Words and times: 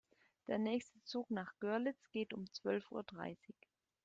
Der 0.47 0.57
nächste 0.57 0.99
Zug 1.03 1.29
nach 1.29 1.53
Görlitz 1.59 2.09
geht 2.09 2.33
um 2.33 2.51
zwölf 2.51 2.91
Uhr 2.91 3.03
dreißig 3.03 3.53